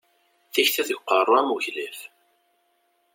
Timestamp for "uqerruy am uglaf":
0.99-1.99